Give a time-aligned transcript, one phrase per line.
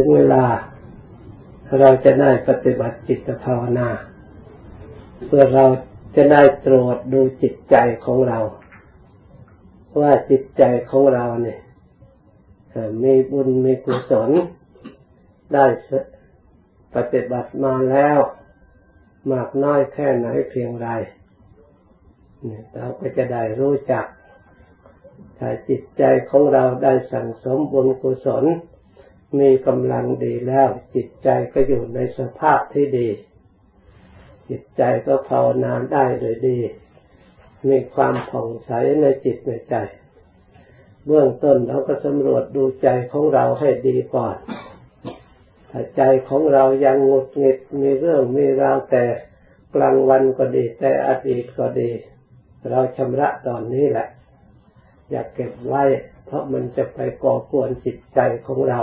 [0.00, 0.44] ถึงเวลา
[1.80, 3.88] เราจะได้ปฏิบัติจิตภาวนา
[5.26, 5.64] เพื่อเรา
[6.16, 8.38] จะได้ตรวจดูจิตใจของเรา
[10.00, 11.60] ว่าจิตใจของเราเนี่ย
[13.02, 14.30] มีบุญมีกุศล
[15.54, 15.66] ได้
[16.94, 18.18] ปฏิบัติมาแล้ว
[19.32, 20.88] มากน้อยแค่ไหนเพียงไร
[22.74, 24.04] เราก็จะได้รู้จัก
[25.38, 28.46] ถ้าจิตใจของเราได้สั่งสมบุญกุศล
[29.38, 33.08] มีกำลังดีแล้ว จิตใจก็อยู่ในสภาพที่ดี
[34.48, 36.58] จิตใจก็ภาวนาได้โดยดี
[37.68, 39.76] มีความผ่องใสในจิตในใจ
[41.06, 44.36] เบื้องต้นเราก็สำรวจดูใจของเราให้ดีก่อน
[45.70, 49.04] ถ้าใจของเรายังงดหงิดมีเรื่องมีราวแต่
[49.74, 51.90] กลางวันก็ดี แต่อดีตก็ดี
[52.70, 54.08] เราชำระตอนนี้แหละ
[55.10, 55.84] อยากเก็บไว้
[56.26, 58.80] เพราะมันจะไปก่อกวนจิตใจของเรา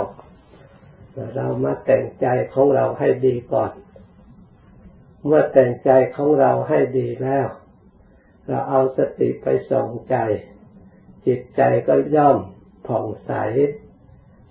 [1.36, 3.72] เรามาแต่งใจของเราให้ดีก่อน
[5.24, 7.46] เมื่อแต่งใจของเราให้ดีแล้ว
[8.46, 10.16] เราเอาสติไปส่องใจ
[11.26, 12.38] จิตใจก็ย่อม
[12.86, 13.32] ผ่องใส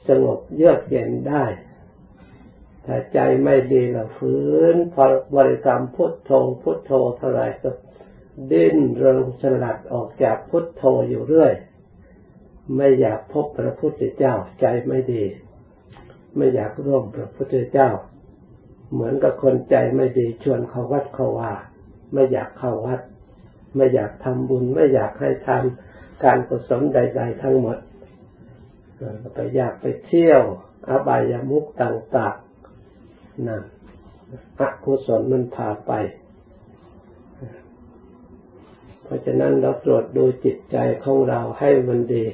[0.07, 1.45] สงบเยือกเย็นได้
[2.85, 6.31] ถ้าใจไม่ดีเราฟื้นพอบริกรรมพุทโธ
[6.63, 7.69] พุทโธเท่าไรก็
[8.51, 11.53] ดิ้นรนสลัดออกจากพุทโธอยู่เรื่อย
[12.75, 15.23] ไม่อยากพบพระพุทธเจ้าใจไม่ดี
[16.35, 17.89] ไม่อยากร่วมพระพุทธเจ้า
[18.91, 21.53] เหมือนกับคนใจไม่ดีชวนเขาวัดเขาว่า
[22.13, 23.01] ไม่อยากเข้าวัด
[23.75, 27.77] ไม่อยากทำบุญ ไม่อยากให้ทำการกุศลใด ๆ ทั้งหมด
[29.33, 30.41] ไปอยากไปเที่ยว
[30.89, 33.63] อบายามุกต่างๆนั่น
[34.59, 35.91] อกุศลมันพาไป
[39.03, 42.25] เพราะฉะนั้นเราตรวจดูจิตใจของเราให้มันดี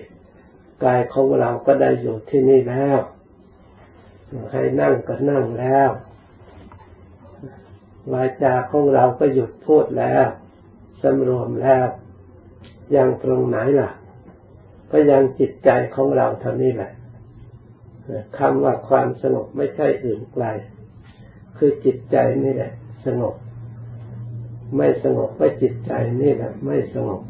[0.83, 2.99] กายของเราก็ได้อยู่ที่นี่แล้ว
[4.51, 5.89] ให้นั่งก็นั่งแล้ว
[8.13, 10.25] วาจาของเราก็หยุดพูดแล้ว
[11.01, 11.87] สำรวมแล้ว
[12.95, 13.89] ยังตรงไหนล่ะ
[14.91, 16.91] ก็ยังจิตใจของเราเท่านี้แหละ
[18.37, 20.45] คำว่าความสงบไม่ใช่อื่นไกล
[21.57, 22.71] คือจิตใจนี่แหละ
[23.05, 23.35] สงบ
[24.77, 25.91] ไม่สงบก็จิตใจ
[26.21, 27.21] นี่แหละ ไม่สงบ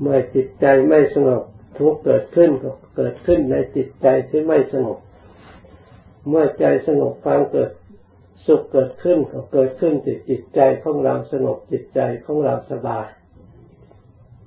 [0.00, 1.42] เมื่อจิตใจไม่สงบ
[1.78, 4.98] ทุกเกิดขึ้นก็เกิดขึ้นในจิตใจที่ไม่สงบ
[6.28, 7.70] เมื่อใจสงบความเกิด
[8.46, 13.06] สุขเกิดขึ้นก็เกิดขึ้นจิตจิตใจของเราสงบจิตใจของเราสบาย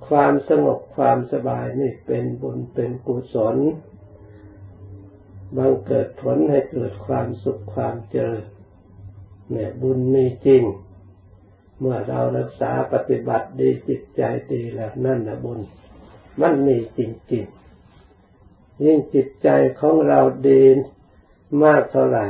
[0.08, 3.56] ความสงบความสบายนี่เป็นบุญเป็นกุศล
[5.56, 8.44] บังเกิดผลให้เกิดความสุขความเจริญ
[9.50, 10.62] เนี่ยบุญมีจริง
[11.78, 15.60] เมื่อเรารักษาปฏิบัติดีจิตใจดีแล้วนั่นนะบุญ
[16.40, 17.00] มันมีจ
[17.32, 19.48] ริงๆยิ่งจิตใจ
[19.80, 20.62] ของเราดี
[21.64, 22.26] มากเท่าไหร่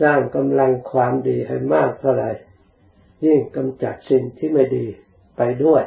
[0.00, 2.30] สร้างกำลังความดีให้มากเท่าไหร่
[3.24, 4.86] ยิ่งกำจัดสิ่งที่ไม่ดี
[5.36, 5.84] ไปด้วย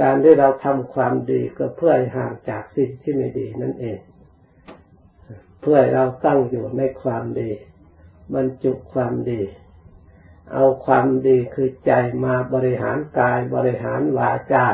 [0.00, 3.98] การที่เราทำความดีก็เพื่อห่างจากสิ่งที่ไม่ดีนั่นเอง
[5.60, 7.50] เพื่อเราตั้งอยู่ในความดี
[8.34, 9.42] บรรจุความดี
[10.52, 11.92] เอาความดีคือใจ
[12.24, 14.66] มาบริหารกายบริหารวาจา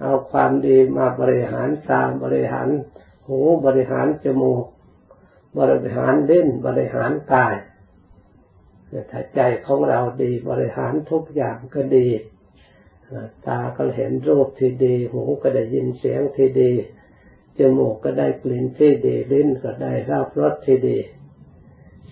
[0.00, 2.68] เอาความดีมาบริหารตาบริหาร
[3.26, 4.64] หูบริหารจมูก
[5.58, 7.54] บริหารเล่นบริหารกาย
[9.10, 12.08] ถ้าใจของเราดีบริหารทุกอย่างก็ดี
[13.46, 16.72] ตาก็เห็นรูปที่ดี หูก็ได้ยินเสียงที่ดี
[17.58, 20.98] จมูกก็ได้กลิ่นที่ดี ลิ้นก็ได้รับรสที่ดี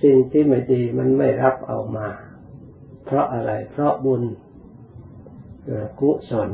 [0.02, 2.08] สิ่งที่ไม่ดีมันไม่รับเอามา
[3.04, 4.22] เพราะอะไร เพราะบุญ
[6.00, 6.50] กุศล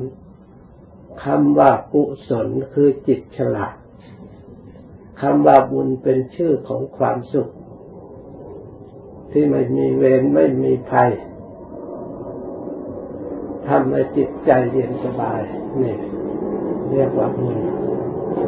[1.22, 3.74] คำว่ากุศลคือจิตฉลาด
[5.20, 7.48] คำว่าบุญเป็นชื่อของความสุข
[9.32, 11.10] ที่ไม่มีเวรไม่มีภัย
[13.68, 15.40] ทำให้จิตใจเย็นสบาย
[15.82, 15.96] นี่
[16.90, 17.58] เรียกว่าบุญ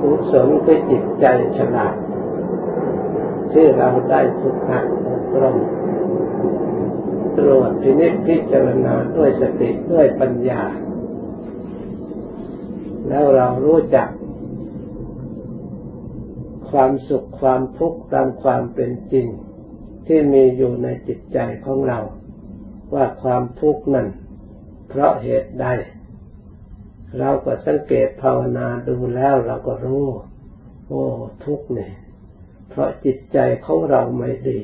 [0.01, 1.27] กุศลคือจิตใจ
[1.59, 1.95] ฉลาด
[3.53, 5.57] ที่เราได้ฝึกหัดอบรม
[7.39, 10.63] ตรวจพินิจพิจารณาด้วยสติด้วยปัญญา
[13.09, 14.09] แล้วเรารู้จัก
[16.71, 19.27] ความสุขความทุกข์ตามความเป็นจริง
[20.07, 22.01] ที่มีอยู่ในจิตใจของเรา
[22.95, 24.09] ว่าความทุกข์นั้น
[24.89, 25.67] เพราะเหตุใด
[27.19, 30.07] เราก็สังเกตภาวนาดูแล้วเราก็รู้
[30.89, 31.03] โอ้
[31.45, 31.93] ทุกเนี่ย
[32.71, 34.61] เพราะจิตใจของเราไม่ดี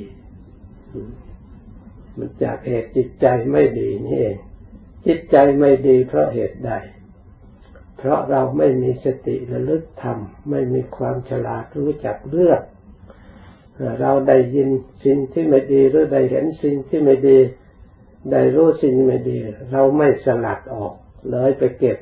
[2.18, 4.36] มันจากเหตุจิตใจไม่ดีนี่เอง
[5.06, 6.72] จิตใจไม่ดีเพราะเหตุใด
[8.04, 10.18] เพราะเราไม่มีสติระลึกธรรม
[10.50, 12.62] ไม่มีความฉลาดรู้จักเลือก
[14.00, 14.68] เราได้ยิน
[15.04, 17.38] สิ่งที่ไม่ดีหรือได้เห็นสิ่งที่ไม่ดี
[18.32, 19.38] ได้รู้สิ่งไม่ดี
[19.72, 20.92] เราไม่สลัดออก
[21.30, 21.98] เลยไปเก็บ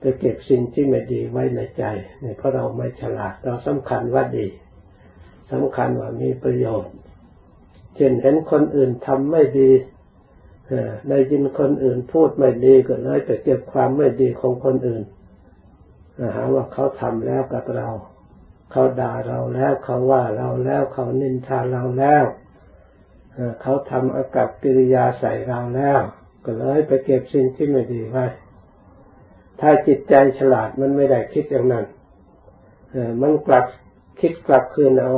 [0.00, 1.84] ไปเก็บสิ่งที่ไม่ดีไว้ในใจ
[2.20, 4.46] เนี่ยเพราะเราไม่ฉลาดเราสำคัญว่าดี
[5.52, 6.94] สำคัญว่ามีประโยชน์
[7.96, 9.70] เช่นเห็นคนอื่นทำไม่ดี
[11.08, 15.04] ได้ยินคนอื่นพูดไม่ดีก็เลยไปเก็บความไม่ดีของคนอื่น
[16.34, 17.88] หาว่าเขาทำแล้วกับเรา
[18.70, 22.24] เขาด่าเราแล้วเขาว่าเราแล้วเขานินทาเราแล้ว
[23.62, 26.00] เขาทำอากับกิริยาใส่เราแล้ว
[26.44, 28.26] ก็เลยไปเก็บสิ่งที่ไม่ดีไว้
[29.60, 31.86] ถ้าจิตใจฉลาดมันไม่ได้คิดอย่างนั้น
[33.20, 33.66] มันกลับ
[34.20, 35.14] คิดกลับคืนเอา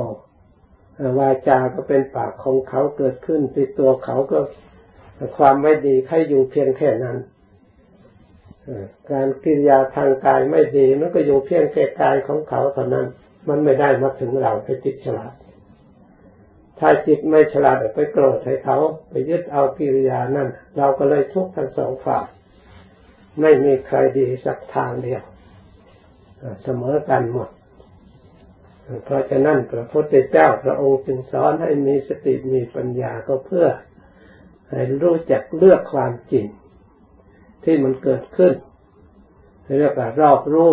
[1.18, 4.38] วาจาก็เป็นปากของเขาเกิดขึ้นติดตัวเขาก็
[5.36, 7.16] ความไม่ดีใครอยู่เพียงแค่นั้น
[9.10, 13.06] การกิริยาทางกายไม่ดีมันก็อยู่เพียงแค่กายของเขาเท่านั้น
[13.48, 15.32] มันไม่ได้มาถึงเราไปจิตฉลาด
[16.78, 18.78] ถ้าจิตไม่ฉลาดไปโกรธให้เขา
[19.08, 22.26] ไปยึดเอากิริยานั่นเราก็เลยทุกข์ทั้งสองฝ่าย
[23.40, 25.22] ไม่มีใครดีสักทางเดียว
[26.62, 27.48] เสมอกันหมด
[29.04, 33.66] เพราะฉะนั้นพระพุทธเจ้าพระองค์จึงสอนให้มีสติมีปัญญาก็เพื่อ
[34.70, 36.46] ให้รู้จักเลือกความจริง
[37.64, 38.52] ที่มันเกิดขึ้น
[39.78, 40.70] เรียกว่ารอบรู้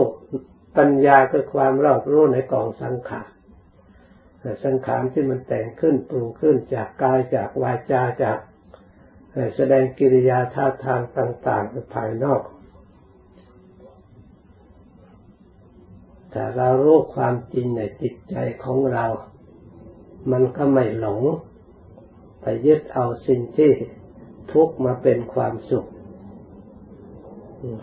[0.78, 3.30] ปัญญาคือความรอบรู้ในกองสังขาร
[4.66, 8.40] สังขารที่มันแต่งขึ้นปรุงขึ้นจากกายจากวาจาจาก
[9.56, 12.42] แสดงกิริยาท่าทางต่างๆภายนอก
[16.32, 19.06] แต่เรารู้ความจริงในจิตใจของเรา
[20.32, 21.24] มันก็ไม่หลง
[22.44, 23.72] ไปยึดเอาสิ่งที่
[24.54, 25.86] ทุกข์มาเป็นความสุข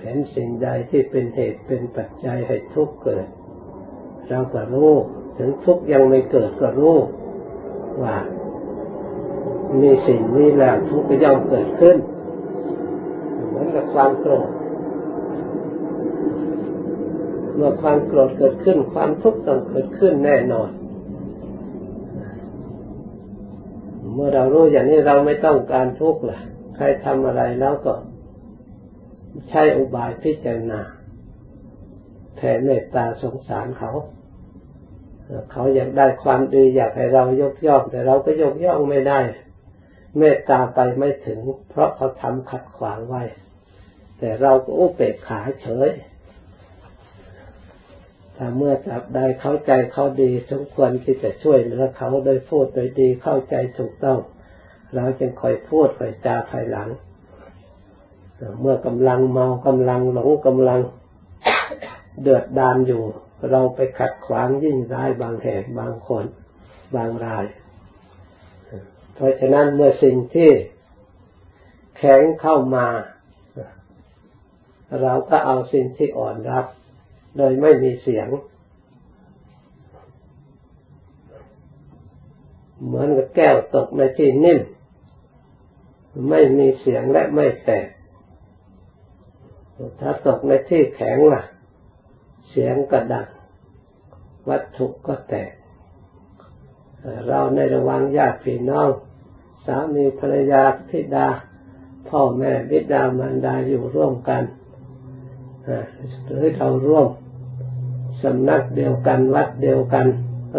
[0.01, 3.27] เห็นสิ่งใดที่เป็นเหตุเป็นปัจจัยให้ทุกข์เกิด
[4.29, 4.93] เราก็รู้
[5.39, 6.97] ถึงทุกข์ยังไม่เกิดก็รู้
[8.03, 8.17] ว่า
[9.81, 11.97] มีสิ่งนี้แล้วทุกข์ก็ย่อมเกิดขึ้น
[13.49, 14.49] เหมือนกับความโกรธ
[17.55, 20.71] เมื่อความโกรธเกิดขึ้น ความทุกข์ต้องเกิดขึ้นแน่นอน
[24.10, 26.41] เมื่อเรารู้อย่างนี้เราไม่ต้องการทุกข์ละ
[26.77, 27.95] ใครทำอะไรแล้วก็
[29.49, 30.81] ใช้อุบายพิจารณา
[32.37, 33.91] แผ่เมตตาสงสารเขา
[35.53, 39.21] เขาอยากได้ความดีอยากให้เรายกย่อง แต่เราก็ยกย่องไม่ได้
[40.19, 41.39] เมตตาไปไม่ถึง
[41.71, 43.23] เพราะเขาทำขัดขวางไว้
[44.19, 45.91] แต่เราก็อุเบกขาเฉย
[48.57, 54.19] เมื่อจับได้เข้าใจเขาดีสมควรที่จะช่วยเหลือเขาโดยพูดโดยดีเข้าใจถูกต้อง
[54.95, 56.89] เราจึงคอยพูดคอยจาภายหลัง
[58.61, 60.81] เมื่อกำลังเมากำลังหลงกำลัง
[62.23, 63.03] เดือดดานอยู่
[63.51, 66.25] เราไปขัดขวางยิ่งร้ายบางแห่งบางคน
[66.95, 67.45] บางราย
[69.15, 70.51] เพราะฉะนั้นเมื่อสิ่งที่
[71.97, 72.87] แข็งเข้ามา
[75.03, 76.67] เราก็เอาสิ่งที่อ่อนรับ
[77.37, 78.29] โดยไม่มีเสียง
[82.85, 84.61] เหมือนกับแก้วตกในที่นิ่ม
[86.29, 87.89] ไม่มีเสียงและไม่แตก
[90.01, 91.43] ถ้าตกในที่แข็งล่ะ
[92.51, 93.29] เสียงก็ดัง
[94.49, 95.53] วัตถุก็แตก
[97.29, 98.91] เราในระวังญาติพี่น้อง
[99.67, 101.29] สามีภรรยาธิดา
[102.09, 104.43] พ่อแม่บิดามารดาอยู่ร่วมกัน
[106.27, 107.09] หรือเราร่วม
[108.23, 110.07] สำนักเดียวกันวัดเดียวกัน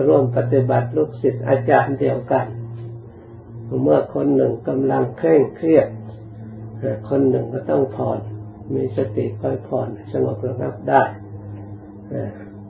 [0.08, 2.46] ร่วมปฏิบัติลูกศิษย์อาจารย์เดียวกัน
[3.84, 5.88] เมื่อคนหนึ่งกำลังเคร่งเครียด
[7.10, 8.20] คนหนึ่งก็ต้องผ่อน
[8.76, 11.04] มีสติคอยผ่อนสงบระงับได้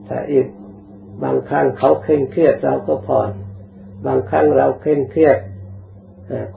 [0.08, 0.48] ถ้าอีก
[1.24, 3.32] บางครั้งเขาเคร่งเครียดเราก็ผ่อน
[4.06, 5.38] บางครั้งเราเคร่งเครียด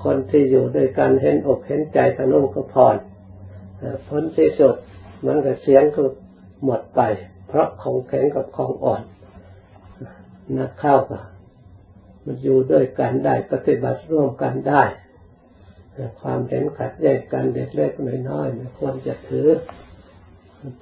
[0.05, 2.97] คนที่อยู่ด้วยกันเห็นอกเห็นใจทะนุ่งก็ผ่อน
[4.09, 4.75] ผลที่สุด
[5.26, 6.03] มันก็เสียงก็
[6.64, 7.00] หมดไป
[7.47, 9.03] เพราะของแข็งกับของอ่อน
[10.57, 11.21] นักเข้าก็
[12.25, 14.83] มันอยู่ด้วยกันได้ปฏิบัติร่วมกันได้
[16.21, 17.93] ความเห็นขัดแย้งกันเด็กเล็ก
[18.31, 19.49] น้อยไม่ควรจะถือ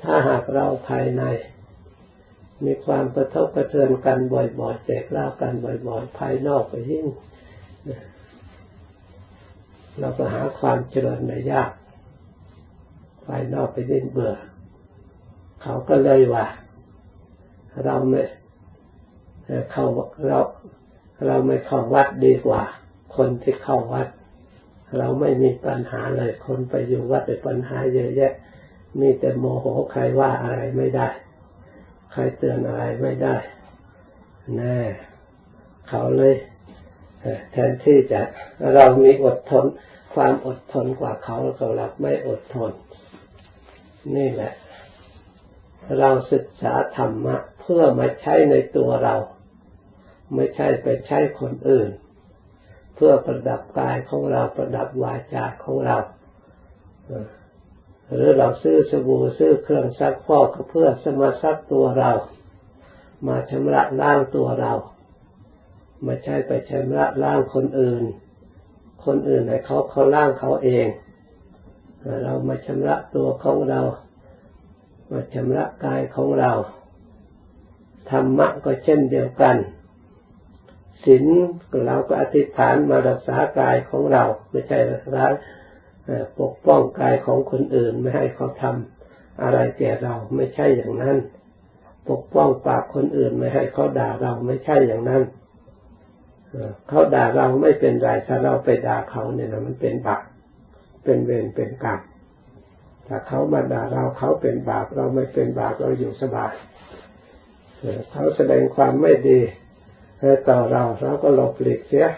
[0.02, 1.22] ถ้าหากเราภายใน
[2.64, 7.06] มีความกระทบกระเทือนกันบ่อยๆแจกเล่ากันบ่อยๆภายนอกไปยิ่ง
[10.00, 11.70] เราก็หาความเจริญในยาก
[13.26, 14.34] ภายนอกไปยิ่งเบื่อ
[15.62, 16.46] เขาก็เลยว่า
[17.84, 18.22] เราไม่
[19.72, 19.86] เข้า
[20.26, 20.38] เรา
[21.26, 22.62] เราไม่เข้าวัดดีกว่า
[23.16, 24.08] คนที่เข้าวัด
[24.98, 28.32] เราไม่มีปัญหาเลย คนไปอยู่วัดแต่ปัญหาเยอะแยะ
[29.00, 31.08] มีแต่โมโหใครว่าอะไรไม่ได้
[32.12, 33.36] ใครเตือนอะไรไม่ได้
[34.56, 34.78] แน่
[35.88, 36.34] เขาเลย
[37.52, 38.20] แทนที่จะ
[38.74, 39.64] เรามีอดทน
[40.14, 42.72] ความอดทนกว่าเขาเราหลับไม่อดทน
[44.16, 44.52] นี่แหละ
[45.98, 49.14] เราศึกษาธรรมะเพื่อมาใช้ในตัวเรา
[50.34, 51.90] ไม่ใช่ไปใช้คนอื่น
[52.94, 55.96] เพื่อประดับกายของเราประดับวาจาของเรา
[58.14, 62.12] หรือเราซื้อสบู่ซื้อเครื่องซักฟอกก็เพื่อสมาซักตัวเรา
[63.26, 64.72] มาชำระล้างตัวเรา
[66.04, 68.04] ไม่ใช่ไปชำระล้างคนอื่น
[69.04, 70.86] คนอื่นให้เขาเขาล้างเขาเอง
[72.24, 73.80] เรามาชำระตัวของเรา
[75.12, 76.52] มาชำระกายของเรา
[78.10, 79.56] ธรรมะก็เช่นเดียวกัน
[81.04, 81.24] ศีล
[81.86, 85.24] เราก็อธิษฐานมารักษากายของเรา ไม่ใช่รักษา
[86.40, 91.16] ปกป้องกายของคนอื่นไม่ให้เขาทำอะไรแก่เราไม่ใช่อย่างนั้น
[92.10, 95.22] ปกป้องปากคนอื่นไม่ให้เขาด่าเราไม่ใช่อย่างนั้น
[96.88, 100.22] เขาด่าเราไม่เป็นไรถ้าเราไปด่าเขาเนี่ยนะมันเป็นบาป
[101.04, 102.00] เป็นเวรเป็นกรรม
[103.14, 106.52] ถ้าเขามาด่าเราเขาเป็นบาปเราไม่เป็นบาปเราอยู่สบาย
[108.12, 109.40] เขาแสดงความไม่ดี
[110.48, 112.08] ต่อเราเราก็หลบหลีกเสีย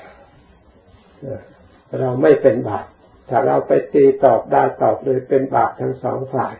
[1.99, 2.87] เราไม่เป็นบาป
[3.29, 6.55] ถ้าเราไปตีตอบได้ตอบเลยเป็นบาปทั้งสองฝ่าย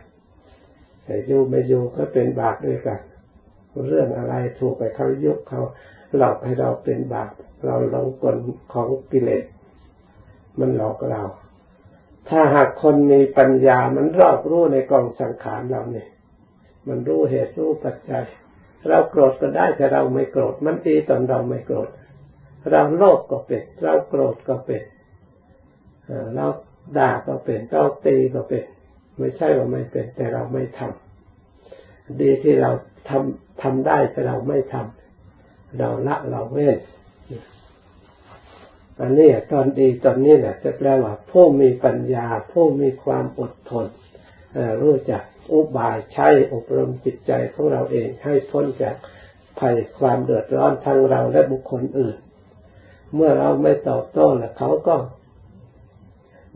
[1.03, 2.99] แต่อยู่ไม่อยู่ก็เป็นบาปด้วยกัน
[3.87, 5.61] เรื่องอะไรถูกไปเขายกเขา
[6.17, 7.31] หลอกให้เราเป็นบาป
[7.65, 8.35] เราหลงกล
[8.73, 9.45] ของกิเลส
[10.59, 11.23] มันหลอกเรา
[12.29, 16.09] ถ้าหากคนมีปัญญามันรอบรู้ในกองสังขารเราเนี่ย
[16.87, 18.25] มันรู้เหตุรู้ปัจจัย
[18.89, 21.89] เราโกรธก็ได้แต่เราไม่โกรธ มันดีตอนเราไม่โกรธ
[22.71, 24.83] เราโลภก็เป็น เราโกรธก็เป็น
[26.35, 26.45] เรา
[26.97, 28.65] ด่าก็เป็นเราตีก็เป็น
[29.17, 32.71] ไม่ใช่ว่าไม่เป็น แต่เราไม่ทำดีที่เรา
[33.09, 36.79] ทำทำได้แต่เราไม่ทำเราละเราเว้น
[39.01, 43.87] อันนี้ตอนดีตอนนี้แหละจะแปลว่าผู้มีปัญญา ผู้มีความอดทน
[44.81, 48.95] รู้จักอุบายใช้อบรมจิตใจของเราเองให้พ้นจาก
[49.59, 52.17] ภัยความเดือดร้อนทั้งเราและบุคคลอื่น
[53.13, 54.95] เมื่อเราไม่ตอบโต้แล้วเขาก็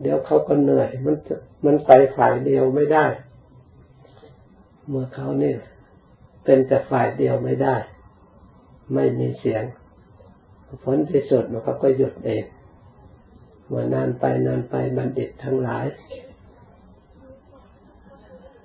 [0.00, 1.16] เดี๋ยวเขาก็เหนื่อย มัน
[1.64, 3.06] มันไปฝ่ายเดียวไม่ได้
[4.88, 5.58] เมื่อเขาเนี่ย
[6.44, 7.76] เป็นแต่ฝ่ายเดียวไม่ได้
[8.94, 9.62] ไม่มีเสียง
[10.84, 12.44] ผลที่สุดมันก็หยุดเอง
[13.66, 15.86] เมื่อนานไปนานไปบัณฑิตทั้งหลาย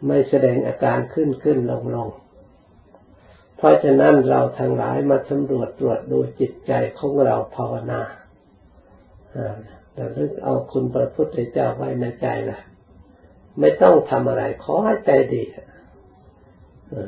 [0.07, 2.09] ไม่แสดงอาการขึ้นขึ้นลงลง
[3.57, 8.01] เพราะฉะนั้นเราทั้งหลายมาสำรวจตรวจดูจิตใจของเราภาวนา
[9.93, 12.59] แต่ลึกเอาคุณพระพุทธเจ้าไว้ในใจละ
[13.59, 15.43] ไม่ต้องทำอะไรขอให้ใจดี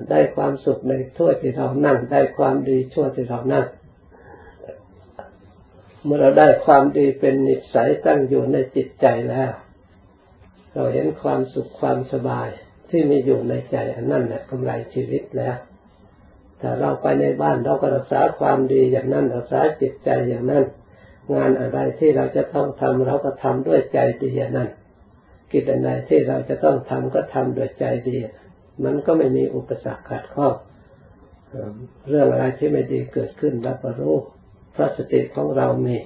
[0.09, 3.65] ได้ความสุขในทั่วที่เรานั่ง ได้ความดีชั่วที่เรานั่ง
[6.03, 9.51] เมื่อเราได้ความดีเป็นนิสัยตั้งอยู่ในจิตใจแล้ว
[10.73, 12.49] เราเห็นความสุขความสบาย
[12.89, 15.57] ที่มีอยู่ในใจอันนั้นแหละกำไรชีวิตแล้ว
[16.61, 20.63] ถ้าเราไปในบ้านเราก็รักษาความดีอย่างนั้นรักษาจิตใจอย่างนั้น
[21.33, 24.69] งานอะไรที่เราจะต้องทำเราก็ทำด้วยใจดีอย่างนั้น
[25.51, 28.17] กิจอะไรที่เราจะต้องทำก็ทำด้วยใจดี
[28.83, 30.53] มันก็ไม่มีอุปสรรคขัดข้อง
[32.09, 34.17] เรื่องอะไรที่ไม่ดีเกิดขึ้นเราก็รู้
[34.77, 35.97] พราะสติของเรามี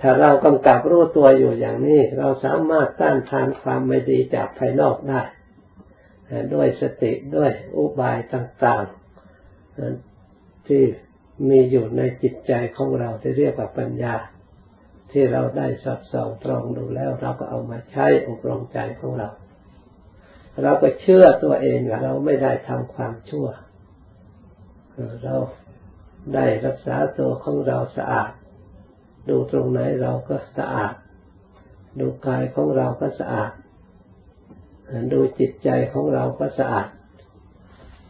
[0.00, 5.22] ถ้าเรากำกับรู้ตัวอยู่อย่างนี้ เราสามารถต้านทานความไม่ดีจากภายนอกได้
[6.54, 10.82] ด้วยสติด้วยอุบายต่างๆ ที่
[11.48, 14.14] มีอยู่ในจิตใจของเราที่เรียกว่าปัญญา
[15.12, 19.28] ที่เราได้สอบสองตรองดูแล้ว เราก็เอามาใช้อบรมใจของเรา
[20.62, 23.46] เราก็เชื่อตัวเองว่าเราไม่ได้ทำความชั่ว
[25.24, 25.34] เรา
[26.34, 28.30] ได้รักษาตัวของเราสะอาด
[29.28, 30.94] ดูตรงไหนเราก็สะอาด
[32.00, 33.50] ดูกายของเราก็สะอาด
[35.12, 36.88] ดูจิตใจของเราก็สะอาด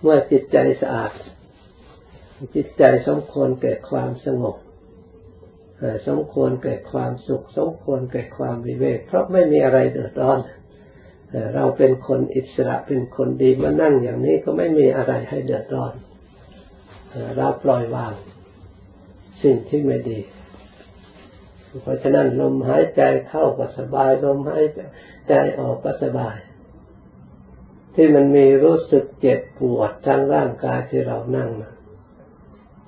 [0.00, 1.10] เมื่อจิตใจสะอาด
[2.54, 4.56] จิตใจสมควรเกิดความสงบ
[6.08, 10.38] สมควรเกิดความสุข สมควรเกิดความวิเวก เพราะไม่มีอะไรเดือดร้อน
[11.54, 15.92] เราเป็นคนอิสระเป็นคนดีมานั่งอย่างนี้ก็ไม่มีอะไรให้เดือดร้อน
[17.36, 18.12] เราปล่อยวาง
[19.42, 20.20] สิ่งที่ไม่ดี
[21.82, 24.64] เพราะฉะนั้นลมหายใจเข้าก็สบาย ลมหาย
[25.28, 26.36] ใจออกก็สบาย
[27.94, 31.72] ที่มันมีรู้สึกเจ็บปวดทางร่างกายที่เรานั่งนะ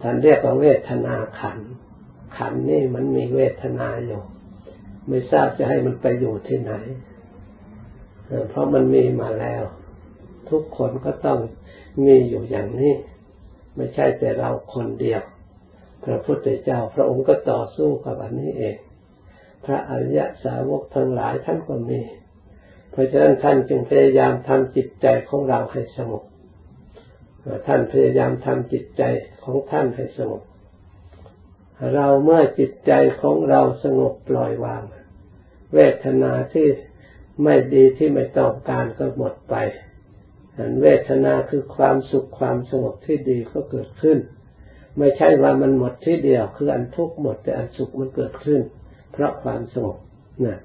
[0.00, 1.58] ท่านเรียกว่าเวทนาขัน
[2.36, 4.22] ขันนี่มันมีเวทนาอยู่
[5.08, 6.72] ไม่ทราบจะให้มันไปอยู่ที่ไหน
[8.48, 9.62] เพราะมันมีมาแล้ว
[10.50, 11.38] ทุกคนก็ต้อง
[12.06, 12.92] มีอยู่อย่างนี้
[13.76, 15.22] ไม่ใช่แต่เราคนเดียว
[16.04, 18.76] พระพุทธเจ้าพระองค์ก็ต่อสู้กับอันนี้เอง
[19.64, 22.00] พระอริยสาวกทั้งหลายท่านก็มี
[22.90, 26.22] เพราะฉะนั้นท่านจึงพยายามทำจิตใจของเราให้สงบ
[27.66, 29.02] ท่านพยายามทำจิตใจ
[29.44, 30.42] ของท่านให้สงบ
[31.94, 34.82] เราเมื่อจิตใจของเราสงบปล่อยวาง
[35.74, 36.68] เวทนาที่
[37.42, 39.54] ไม่ดีที่ไม่ต้องการก็หมดไป
[40.58, 44.18] อันเวทนาคือความสุขความสงบที่ดีก็เกิดขึ้น
[44.98, 48.60] ไม่ใช่ว่ามันหมดที่เดียว คืออันทุกข์หมดแต่อันสุขมันเกิดขึ้น
[49.12, 49.96] เพราะความสงบ
[50.46, 50.60] นะ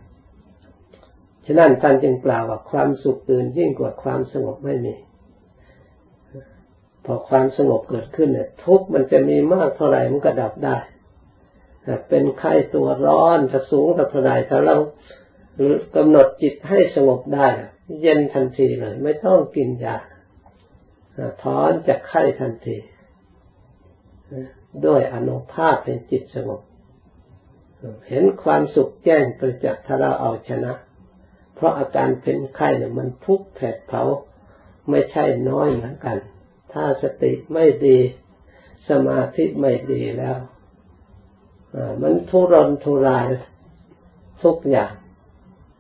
[1.46, 4.96] ฉะนั้นท่านจึงกล่าวว่าความสุขอื่นยิ่งกว่าความสงบไม่มี
[7.06, 10.78] พอความสงบเกิดขึ้นเนี่ยทุกข์มันจะมีมากเท่าไหร่มันก็ดับได้
[12.10, 14.78] เป็นไข้ตัวร้อนจะสูงสักเท่าไหร่ถ้าเรา
[15.96, 17.48] กำหนดจิตให้สงบได้
[18.02, 19.98] เย็นทันทีเลย ไม่ต้องกินยา
[21.44, 22.78] ถอนจากไข้ทันที
[24.86, 26.62] ด้วยอนุภาพเป็นจิตสงบ
[28.10, 30.74] เห็นความสุขแจ้งประจักษ์ถ้าเราเอาชนะ
[31.56, 34.04] เพราะอาการเป็นไข้เนี่ยมันทุกข์แผดเผา
[34.90, 36.18] ไม่ใช่น้อยเหมือนกัน
[36.74, 38.00] ถ้าสติไม่ดี
[38.90, 40.38] สมาธิไม่ดีแล้ว
[42.02, 43.28] มันทุรนทุราย
[44.44, 44.94] ทุกอย่าง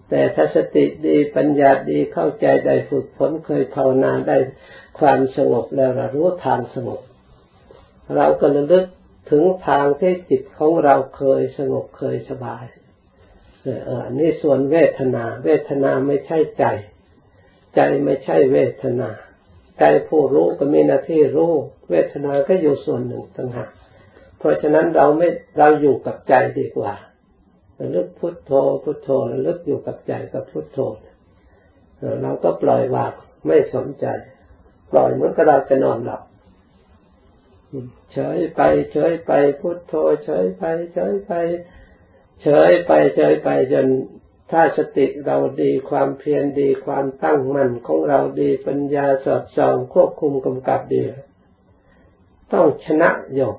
[0.10, 4.38] แต่ถ้าสติดีปัญญาดีเข้าใจได้ฝึกฝนเคยภาวนาได้
[5.00, 7.01] ความสงบแล้วเรารู้ทางสงบ
[8.16, 8.86] เราก็ระลึก
[9.30, 12.66] ถึงทางที่จิตของเราเคยสงบเคยสบาย
[13.86, 16.66] เออนี่ส่วนเวทนา เวทนาไม่ใช่ใจ
[17.75, 19.10] ใจไม่ใช่เวทนา
[19.80, 21.54] ใจผู้รู้ก็มีหน้าที่รู้
[21.89, 23.70] เวทนาก็อยู่ส่วนหนึ่งต่างหาก
[24.38, 26.94] เพราะฉะนั้นเราไม่เราอยู่กับใจดีกว่า
[27.80, 28.52] ระลึกพุทโธ
[28.84, 30.80] พุทโธระลึกอยู่กับใจกับพุทโธ
[32.22, 33.14] เราก็ปล่อยวาง
[33.48, 34.06] ไม่สนใจ
[34.92, 36.22] ปล่อยเหมือนกับเราจะนอนหลับ
[38.14, 39.94] เฉยไปเฉยไปพุทโธ
[40.26, 40.63] เฉยไป
[40.94, 41.32] เฉยไป
[42.42, 43.88] เฉยไปเฉยไปจน
[44.52, 51.04] ถ้าสติเราดีความเพียรดีความตั้งมั่นของเราดีปัญญาสอดส่องควบคุมกำกับดี
[52.54, 53.58] ต้องชนะโยก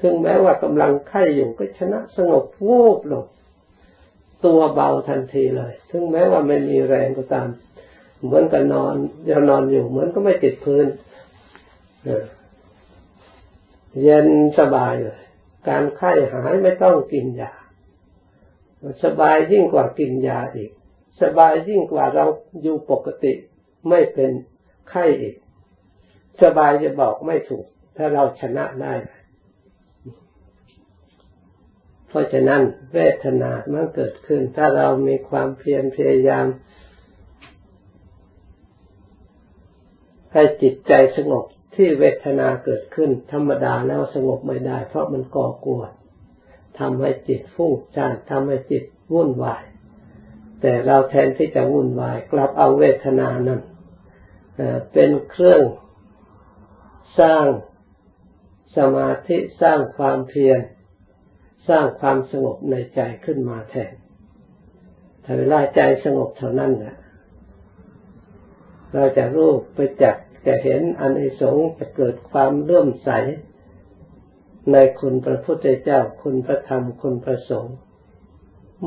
[0.00, 3.24] ถึงแม้ว่ากำลังไข้อยู่ก็ชนะสงบวูบลง
[4.44, 7.48] ตัวเบาทันทีเลย ถึงแม้ว่าไม่มีแรงก็ตาม
[8.24, 8.94] เหมือนกับนอน
[9.28, 10.86] ยังนอนอยู่เหมือนก็ไม่ติดพื้น
[14.02, 14.28] เย็น
[14.58, 15.20] สบายเลย
[15.68, 17.52] การไข้หายไม่ต้องกินยา
[19.04, 20.70] สบายยิ่งกว่ากินยาอีก
[21.22, 22.24] สบายยิ่งกว่าเรา
[22.62, 23.32] อยู่ปกติ
[23.88, 24.30] ไม่เป็น
[24.90, 25.36] ไข้อีก
[26.42, 28.92] สบายจะบอกไม่ถูก ถ้าเราชนะได้
[32.05, 32.62] เพ ราะฉะนั้น
[32.94, 36.46] เวทนาเมันเกิดขึ้น ถ้าเรามีความเพียรพยายาม
[40.32, 45.90] ให้จิตใจสงบที่เวทนาเกิดขึ้น ธรรมดาแล้วสงบไม่ได้ เพราะมันก่อกวน
[46.78, 49.64] ทำให้จิตฟุ้งซ่านทำให้จิตวุ่นวาย
[50.60, 53.60] แต่เราแทนที่จะวุ่นวาย กลับเอาเวทนานั้น
[54.92, 55.62] เป็นเครื่อง
[57.20, 57.46] สร้าง
[58.76, 60.58] สมาธิสร้างความเพียร
[61.68, 63.94] สร้างความสงบในใจขึ้นมาแทน
[65.24, 66.96] ถ้าเวลาใจสงบเท่านั้นแหละ
[68.92, 73.10] เราจะรู้ไปจักจะเห็นอันในสงจะเกิดความเลื่อมใส
[74.72, 77.76] ในคุณพระพุทธเจ้าคุณพระธรรมคุณพระสงฆ์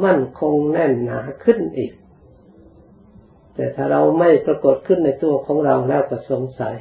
[0.03, 1.93] มั่นคงแน่นหนาขึ้นอีก
[3.55, 6.75] แต่ถ้าเราไม่ปรากฏขึ้นในตัวของเราแล้วก็สงสัย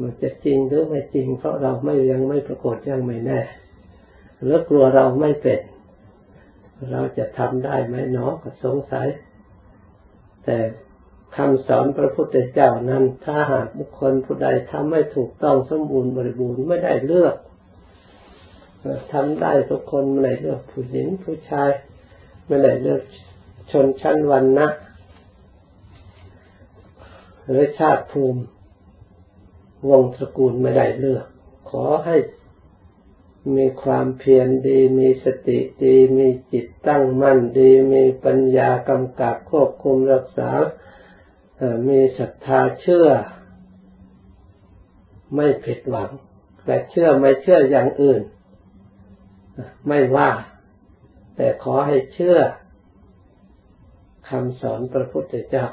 [0.00, 3.40] มันจะจริงหรือไม่จริง เพราะเราไม่ยังไม่ปรากฏยังไม่แน่
[4.42, 5.60] หรือกลัวเราไม่เป็น
[6.90, 9.08] เราจะทำได้ไหมเนาะก็สงสัย
[10.44, 10.58] แต่
[11.36, 17.36] คำสอนพระพุทธเจ้านั้น ถ้าหากบุคคลผู้ใดทำไม่ถูกต้องสมบูรณ์บริบูรณ์ไม่ได้เลือก
[19.12, 21.70] ทำได้ทุกคนไม่ได้เลือกผู้หญิงผู้ชาย
[22.46, 23.02] ไม่ได้เลือก
[23.70, 24.68] ชนชั้นวันนะ
[27.46, 28.42] หรือชาติภูมิ
[29.90, 31.26] วงตระกูลไม่ได้เลือก
[31.70, 32.16] ขอให้
[33.56, 40.50] มีความเพียรดี มีสติดี มีจิตตั้งมั่นดี มีปัญญากำกับควบคุมรักษา
[41.88, 43.08] มีศรัทธาเชื่อ
[45.34, 46.10] ไม่ผิดหวัง
[46.64, 48.22] แต่เชื่อไม่เชื่ออย่างอื่น
[49.88, 50.30] ไม่ว่า
[51.36, 52.38] แต่ขอให้เชื่อ
[54.28, 55.66] คำสอนพระพุทธเจ้า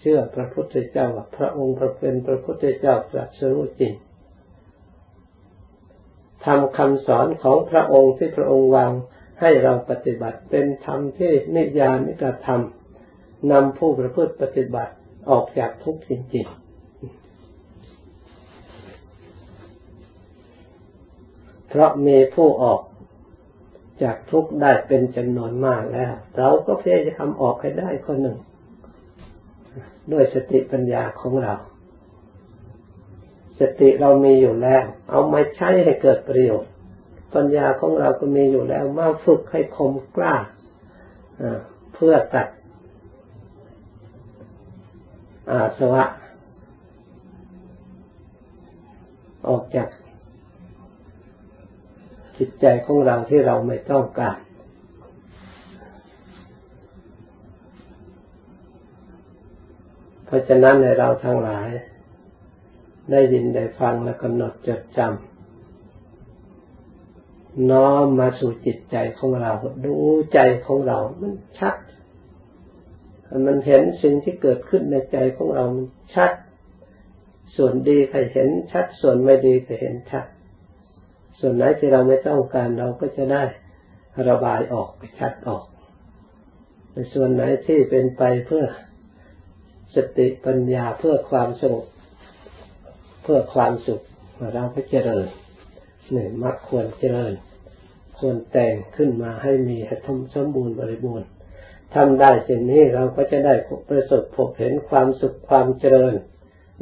[0.00, 3.94] เชื่อพระพุทธเจ้าว่าพระองค์เป็นพระพุทธเจ้าตรัสรู้จริง
[6.44, 8.92] ทำคำสอนของพระองค์ที่พระองค์วาง
[9.40, 12.62] ให้เราปฏิบัติเป็นธรรมที่นิยานิกธรรม
[13.50, 14.92] นำผู้ประพฤติปฏิบัติ
[15.30, 16.64] ออกจากทุกข์จริงๆ
[21.68, 22.80] เพราะมีผู้ออก
[24.02, 28.38] จากทุกข์ได้เป็นจำนวนมากแล้ว เราก็พยายามออกให้ได้คนหนึ่ง
[30.12, 31.54] ด้วยสติปัญญาของเรา
[33.60, 36.72] สติเรามีอยู่แล้ว เอามาใช้ให้เกิดประโยชน์
[37.34, 40.34] ปัญญาของเราก็มีอยู่แล้ว มาฝึกให้คมกล้า
[41.94, 42.48] เพื่อตัด
[45.50, 46.04] อาสวะ
[49.48, 49.88] ออกจาก
[52.36, 54.38] จิตใจของเราที่เราไม่ต้องการ
[60.26, 61.68] เพราะฉะนั้นในเราทั้งหลาย
[63.10, 65.30] ได้ยินได้ฟังและกำหนดจดจำ
[67.70, 69.52] น้อมมาสู่จิตใจของเรา
[69.84, 69.94] ดู
[70.34, 71.76] ใจของเรา มันชัด
[73.46, 76.32] มันเห็นสิ่งที่เกิดขึ้นในใจของเรา มันชัด
[77.56, 80.26] ส่วนดีก็เห็นชัด ส่วนไม่ดีก็เห็นชัด
[81.38, 83.42] ส่วนไหนที่เราไม่ต้องการเราก็จะได้
[84.28, 84.88] ระบายออก
[85.18, 85.64] ชัดออก
[86.92, 88.64] ในส่วนไหนที่เป็นไปเพื่อ
[89.94, 91.86] สติปัญญาเพื่อความสงบ
[93.24, 94.02] เพื่อความสุข
[94.54, 95.26] เราก็เจริญ
[96.12, 97.32] หนึ่งมักควรเจริญ
[98.18, 101.28] ควรแต่งขึ้นมาให้มีให้ทสมบูรณ์บริบูรณ์
[101.94, 103.54] ทำได้เช่นนี้เราก็จะได้
[103.88, 106.14] ประสบพบเห็นความสุขความเจริญ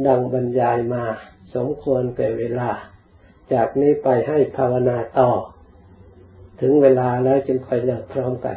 [0.07, 1.05] ดังบรรยายมา
[1.55, 2.71] สมควรแก่เวลา
[3.53, 5.31] จากนี้ไปให้ภาวนาต่อ
[6.61, 8.57] ถึงเวลาแล้วจึงค่อยเลิกพร้อมกัน